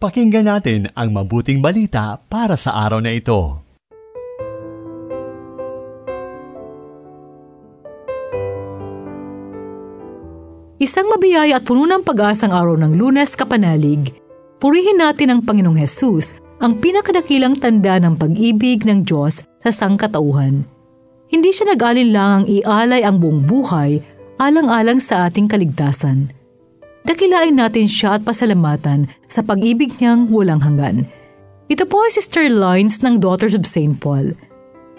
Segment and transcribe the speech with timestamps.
[0.00, 3.60] Pakinggan natin ang mabuting balita para sa araw na ito.
[10.80, 14.16] Isang mabiyaya at puno ng pag-asang araw ng lunes kapanalig.
[14.56, 20.64] Purihin natin ang Panginoong Hesus, ang pinakadakilang tanda ng pag-ibig ng Diyos sa sangkatauhan.
[21.28, 24.00] Hindi siya nag-alinlangang ialay ang buong buhay
[24.40, 26.39] alang-alang sa ating kaligtasan
[27.04, 31.08] Dakilain natin siya at pasalamatan sa pag-ibig niyang walang hanggan.
[31.70, 33.96] Ito po ay Sister Lines ng Daughters of St.
[33.96, 34.36] Paul.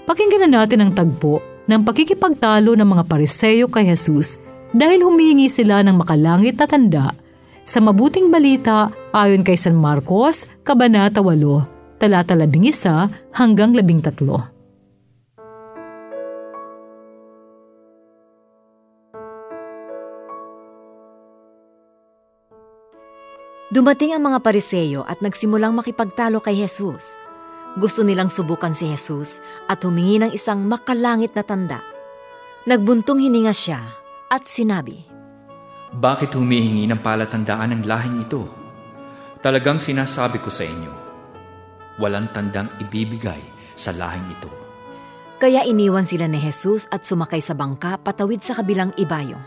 [0.10, 4.42] Pakinggan na natin ang tagpo ng pakikipagtalo ng mga pariseyo kay Jesus
[4.72, 7.06] dahil humihingi sila ng makalangit na tanda
[7.62, 14.61] sa mabuting balita ayon kay San Marcos, Kabanata 8, talata 11 hanggang 13.
[23.72, 27.16] Dumating ang mga pariseyo at nagsimulang makipagtalo kay Jesus.
[27.80, 29.40] Gusto nilang subukan si Jesus
[29.72, 31.80] at humingi ng isang makalangit na tanda.
[32.68, 33.80] Nagbuntong hininga siya
[34.28, 35.08] at sinabi,
[35.96, 38.44] Bakit humihingi ng palatandaan ng lahing ito?
[39.40, 40.94] Talagang sinasabi ko sa inyo,
[42.04, 43.40] walang tandang ibibigay
[43.72, 44.52] sa lahing ito.
[45.40, 49.40] Kaya iniwan sila ni Jesus at sumakay sa bangka patawid sa kabilang ibayo.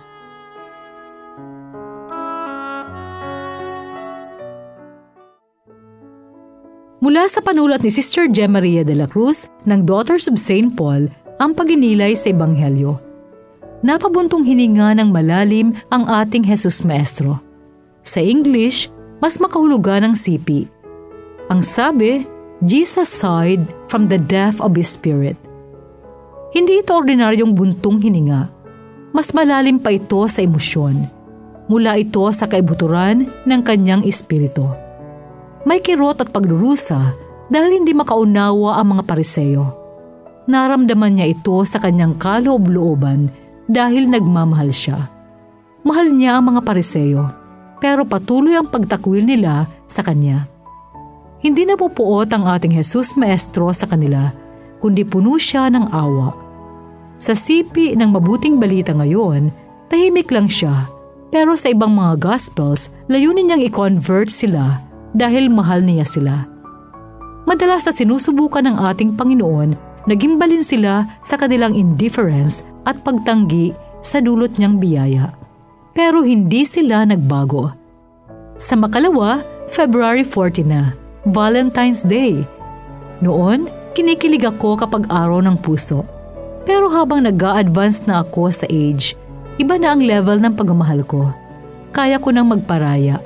[7.04, 10.72] Mula sa panulat ni Sister Gemma Maria de la Cruz ng Daughters of St.
[10.72, 12.96] Paul ang paginilay sa Ebanghelyo.
[13.84, 17.44] Napabuntong hininga ng malalim ang ating Jesus Maestro.
[18.00, 18.88] Sa English,
[19.20, 20.64] mas makahulugan ng sipi.
[21.52, 22.24] Ang sabi,
[22.64, 23.60] Jesus sighed
[23.92, 25.36] from the depth of His Spirit.
[26.56, 28.48] Hindi ito ordinaryong buntong hininga.
[29.12, 31.04] Mas malalim pa ito sa emosyon.
[31.68, 34.83] Mula ito sa kaibuturan ng kanyang espiritu.
[35.64, 37.16] May kirot at pagdurusa
[37.48, 39.64] dahil hindi makaunawa ang mga pariseyo.
[40.44, 43.32] Naramdaman niya ito sa kanyang kaloob-looban
[43.64, 45.08] dahil nagmamahal siya.
[45.80, 47.24] Mahal niya ang mga pariseyo,
[47.80, 50.44] pero patuloy ang pagtakwil nila sa kanya.
[51.40, 54.32] Hindi na pupuot ang ating Jesus Maestro sa kanila,
[54.84, 56.36] kundi puno siya ng awa.
[57.16, 59.48] Sa sipi ng mabuting balita ngayon,
[59.88, 60.92] tahimik lang siya,
[61.32, 64.83] pero sa ibang mga Gospels, layunin niyang i-convert sila
[65.14, 66.50] dahil mahal niya sila.
[67.46, 73.72] Madalas na sinusubukan ng ating Panginoon na gimbalin sila sa kanilang indifference at pagtanggi
[74.04, 75.32] sa dulot niyang biyaya.
[75.94, 77.72] Pero hindi sila nagbago.
[78.58, 80.92] Sa makalawa, February 40 na,
[81.24, 82.44] Valentine's Day.
[83.22, 86.04] Noon, kinikilig ako kapag araw ng puso.
[86.64, 89.16] Pero habang nag advance na ako sa age,
[89.60, 91.30] iba na ang level ng pagmamahal ko.
[91.94, 93.20] Kaya ko nang magparaya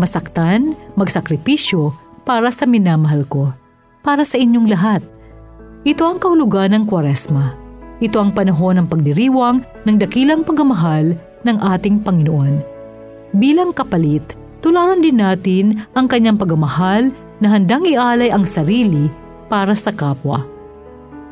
[0.00, 1.92] masaktan, magsakripisyo
[2.24, 3.52] para sa minamahal ko,
[4.00, 5.04] para sa inyong lahat.
[5.84, 7.56] Ito ang kahulugan ng kwaresma.
[8.00, 11.12] Ito ang panahon ng pagdiriwang ng dakilang pagmamahal
[11.44, 12.64] ng ating Panginoon.
[13.36, 14.24] Bilang kapalit,
[14.64, 19.12] tularan din natin ang kanyang pagmamahal na handang ialay ang sarili
[19.48, 20.44] para sa kapwa.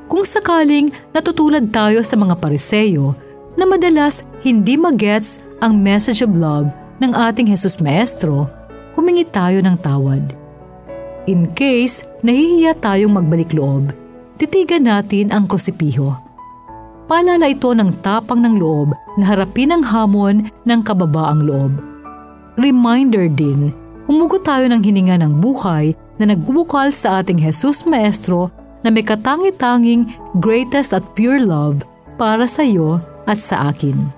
[0.08, 3.12] Kung sakaling natutulad tayo sa mga pariseyo
[3.60, 6.72] na madalas hindi magets ang message of love
[7.04, 8.48] ng ating Jesus Maestro,
[8.98, 10.34] humingi tayo ng tawad.
[11.30, 13.94] In case nahihiya tayong magbalik loob,
[14.42, 16.18] titigan natin ang krosipiho.
[17.06, 21.72] Paalala ito ng tapang ng loob na harapin ang hamon ng kababaang loob.
[22.58, 23.70] Reminder din,
[24.10, 28.50] humugot tayo ng hininga ng buhay na nagbubukal sa ating Jesus Maestro
[28.82, 30.10] na may katangi-tanging
[30.42, 31.86] greatest at pure love
[32.18, 32.98] para sa iyo
[33.30, 34.17] at sa akin.